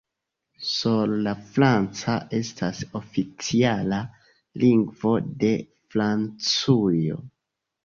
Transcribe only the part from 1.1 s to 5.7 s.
la franca estas oficiala lingvo de